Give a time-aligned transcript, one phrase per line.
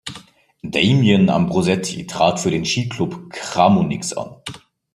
[0.63, 4.37] Damien Ambrosetti trat für den Skiklub Chamonix an.